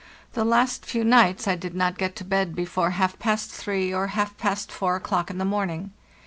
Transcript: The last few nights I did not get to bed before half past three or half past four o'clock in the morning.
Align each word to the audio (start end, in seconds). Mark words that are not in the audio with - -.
The 0.33 0.43
last 0.43 0.83
few 0.83 1.03
nights 1.03 1.47
I 1.47 1.55
did 1.55 1.75
not 1.75 1.95
get 1.99 2.15
to 2.15 2.25
bed 2.25 2.55
before 2.55 2.89
half 2.89 3.19
past 3.19 3.51
three 3.51 3.93
or 3.93 4.07
half 4.17 4.35
past 4.35 4.71
four 4.71 4.95
o'clock 4.95 5.29
in 5.29 5.37
the 5.37 5.45
morning. 5.45 5.91